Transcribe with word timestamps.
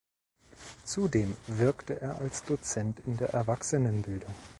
Zudem 0.83 1.37
wirkte 1.45 2.01
er 2.01 2.17
als 2.17 2.43
Dozent 2.43 2.97
in 3.05 3.17
der 3.17 3.35
Erwachsenenbildung. 3.35 4.33